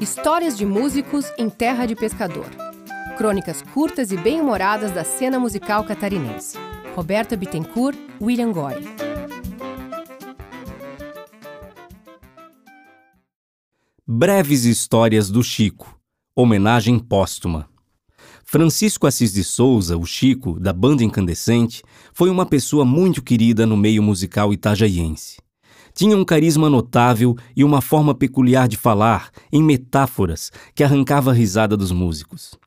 [0.00, 2.46] Histórias de músicos em terra de pescador.
[3.16, 6.58] Crônicas curtas e bem-humoradas da cena musical catarinense.
[6.94, 8.74] Roberta Bittencourt, William Goy.
[14.06, 15.98] Breves Histórias do Chico.
[16.36, 17.68] Homenagem póstuma.
[18.44, 23.76] Francisco Assis de Souza, o Chico, da Banda Incandescente, foi uma pessoa muito querida no
[23.76, 25.43] meio musical itajaiense.
[25.94, 31.34] Tinha um carisma notável e uma forma peculiar de falar, em metáforas, que arrancava a
[31.34, 32.58] risada dos músicos.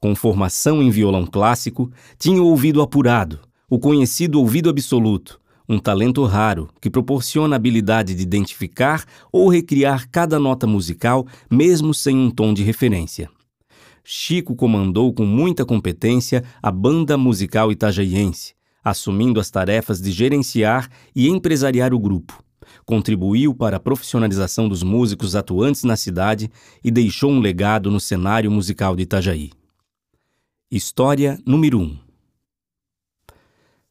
[0.00, 6.22] Com formação em violão clássico, tinha o ouvido apurado, o conhecido ouvido absoluto, um talento
[6.24, 12.30] raro que proporciona a habilidade de identificar ou recriar cada nota musical, mesmo sem um
[12.30, 13.28] tom de referência.
[14.04, 21.28] Chico comandou com muita competência a banda musical itajaiense, assumindo as tarefas de gerenciar e
[21.28, 22.40] empresariar o grupo.
[22.84, 26.50] Contribuiu para a profissionalização dos músicos atuantes na cidade
[26.82, 29.50] e deixou um legado no cenário musical de Itajaí.
[30.70, 31.98] História número 1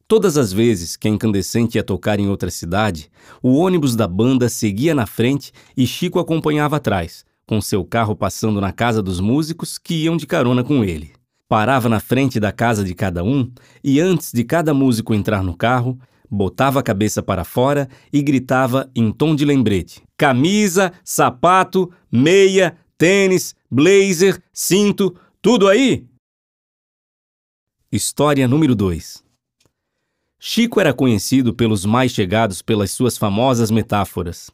[0.08, 3.10] Todas as vezes que a Incandescente ia tocar em outra cidade,
[3.42, 8.58] o ônibus da banda seguia na frente e Chico acompanhava atrás, com seu carro passando
[8.58, 11.12] na casa dos músicos que iam de carona com ele.
[11.46, 13.50] Parava na frente da casa de cada um
[13.84, 15.98] e, antes de cada músico entrar no carro,
[16.30, 23.54] botava a cabeça para fora e gritava em tom de lembrete: camisa, sapato, meia, tênis,
[23.70, 26.06] blazer, cinto, tudo aí?
[27.90, 29.24] História número 2
[30.40, 34.50] Chico era conhecido pelos mais chegados pelas suas famosas metáforas.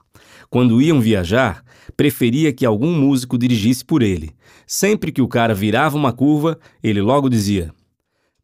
[0.48, 1.62] Quando iam viajar,
[1.94, 4.34] preferia que algum músico dirigisse por ele.
[4.66, 7.70] Sempre que o cara virava uma curva, ele logo dizia: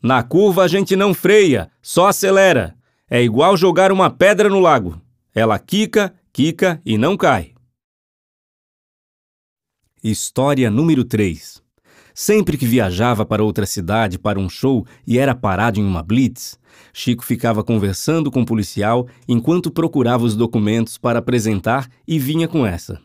[0.03, 2.77] Na curva a gente não freia, só acelera.
[3.13, 5.03] É igual jogar uma pedra no lago.
[5.35, 7.55] Ela quica, quica e não cai.
[10.01, 11.61] História número 3
[12.15, 16.57] Sempre que viajava para outra cidade para um show e era parado em uma blitz,
[16.93, 22.65] Chico ficava conversando com o policial enquanto procurava os documentos para apresentar e vinha com
[22.65, 23.01] essa.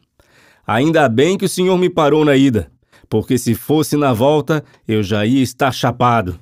[0.68, 2.72] Ainda bem que o senhor me parou na ida,
[3.10, 6.40] porque se fosse na volta eu já ia estar chapado.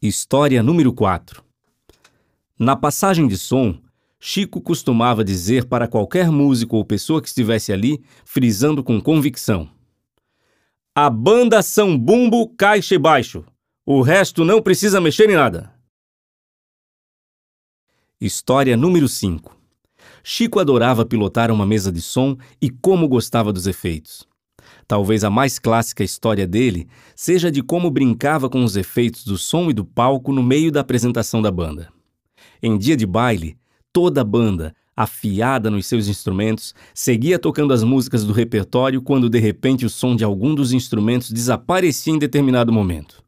[0.00, 1.45] História número 4
[2.58, 3.78] Na passagem de som,
[4.18, 9.68] Chico costumava dizer para qualquer músico ou pessoa que estivesse ali, frisando com convicção:
[10.94, 13.44] A banda São Bumbo caixa e baixo.
[13.84, 15.70] O resto não precisa mexer em nada.
[18.18, 19.54] História número 5
[20.24, 24.26] Chico adorava pilotar uma mesa de som e como gostava dos efeitos.
[24.88, 29.68] Talvez a mais clássica história dele seja de como brincava com os efeitos do som
[29.68, 31.94] e do palco no meio da apresentação da banda.
[32.66, 33.56] Em dia de baile,
[33.92, 39.38] toda a banda, afiada nos seus instrumentos, seguia tocando as músicas do repertório quando de
[39.38, 43.22] repente o som de algum dos instrumentos desaparecia em determinado momento.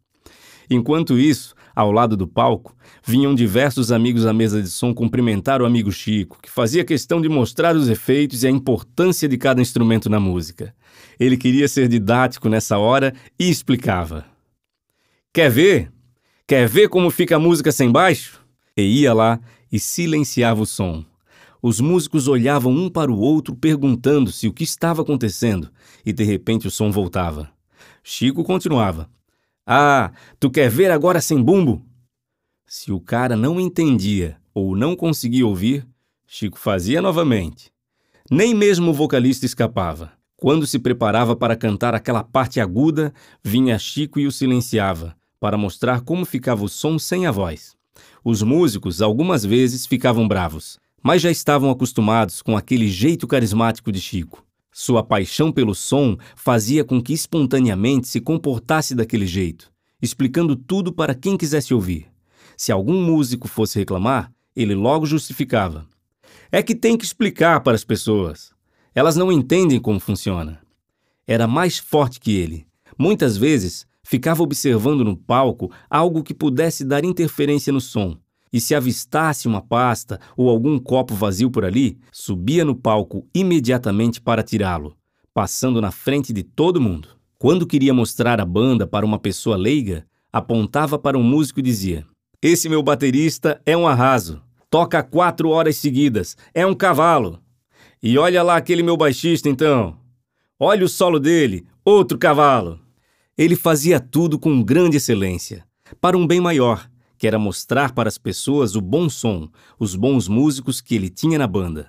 [0.69, 2.75] Enquanto isso, ao lado do palco,
[3.07, 7.29] vinham diversos amigos à mesa de som cumprimentar o amigo Chico, que fazia questão de
[7.29, 10.75] mostrar os efeitos e a importância de cada instrumento na música.
[11.17, 14.27] Ele queria ser didático nessa hora e explicava:
[15.33, 15.93] Quer ver?
[16.45, 18.38] Quer ver como fica a música sem baixo?
[18.79, 19.41] E ia lá
[19.73, 21.05] e silenciava o som.
[21.61, 25.69] Os músicos olhavam um para o outro perguntando-se o que estava acontecendo,
[26.07, 27.51] e de repente o som voltava.
[28.05, 29.11] Chico continuava:
[29.67, 31.85] ah, tu quer ver agora sem bumbo?
[32.69, 35.85] Se o cara não entendia ou não conseguia ouvir,
[36.25, 37.73] Chico fazia novamente.
[38.31, 40.13] Nem mesmo o vocalista escapava.
[40.37, 43.13] Quando se preparava para cantar aquela parte aguda,
[43.43, 47.78] vinha Chico e o silenciava, para mostrar como ficava o som sem a voz.
[48.25, 54.01] Os músicos algumas vezes ficavam bravos, mas já estavam acostumados com aquele jeito carismático de
[54.01, 54.45] Chico.
[54.73, 59.71] Sua paixão pelo som fazia com que espontaneamente se comportasse daquele jeito,
[60.01, 62.07] explicando tudo para quem quisesse ouvir.
[62.57, 65.87] Se algum músico fosse reclamar, ele logo justificava.
[66.51, 68.53] É que tem que explicar para as pessoas.
[68.95, 70.61] Elas não entendem como funciona.
[71.27, 72.67] Era mais forte que ele.
[72.99, 78.17] Muitas vezes ficava observando no palco algo que pudesse dar interferência no som,
[78.51, 84.19] e se avistasse uma pasta ou algum copo vazio por ali, subia no palco imediatamente
[84.19, 84.97] para tirá-lo,
[85.35, 87.11] passando na frente de todo mundo.
[87.39, 92.07] Quando queria mostrar a banda para uma pessoa leiga, apontava para um músico e dizia:
[92.41, 94.41] Esse meu baterista é um arraso,
[94.71, 97.41] toca quatro horas seguidas, é um cavalo.
[98.03, 99.99] E olha lá aquele meu baixista então.
[100.59, 102.88] Olha o solo dele, outro cavalo.
[103.39, 105.65] Ele fazia tudo com grande excelência,
[106.01, 109.49] para um bem maior que era mostrar para as pessoas o bom som,
[109.79, 111.89] os bons músicos que ele tinha na banda.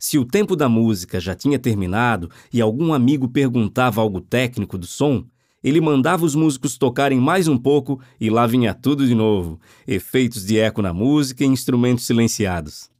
[0.00, 4.86] Se o tempo da música já tinha terminado e algum amigo perguntava algo técnico do
[4.86, 5.24] som,
[5.62, 10.44] ele mandava os músicos tocarem mais um pouco e lá vinha tudo de novo: efeitos
[10.44, 12.90] de eco na música e instrumentos silenciados.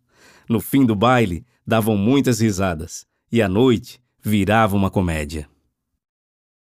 [0.48, 5.48] No fim do baile, davam muitas risadas e a noite virava uma comédia.